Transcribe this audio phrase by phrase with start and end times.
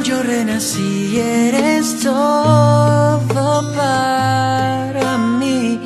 [0.00, 5.80] yo renací, eres todo para mí.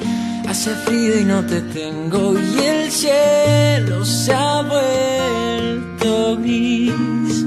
[0.49, 7.45] Hace frío y no te tengo y el cielo se ha vuelto gris.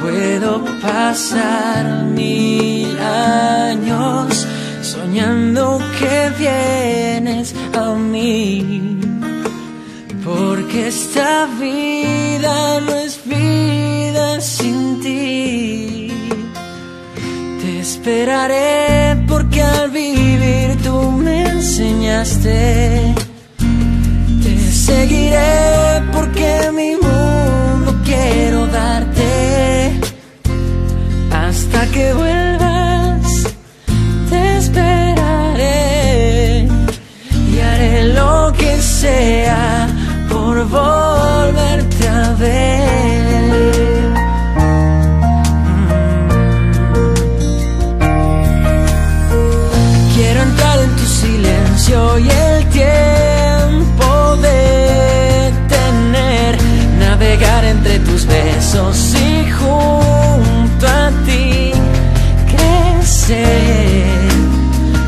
[0.00, 4.46] Puedo pasar mil años
[4.82, 8.98] soñando que vienes a mí.
[10.24, 12.99] Porque esta vida no
[17.80, 23.14] esperaré porque al vivir tú me enseñaste.
[24.42, 26.99] Te seguiré porque mi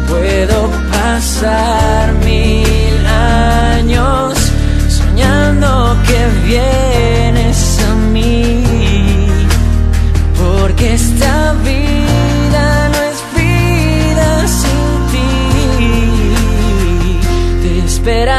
[0.09, 4.39] Puedo pasar mil años
[4.89, 8.65] soñando que vienes a mí,
[10.39, 15.29] porque esta vida no es vida sin ti.
[17.63, 18.32] Te esperaré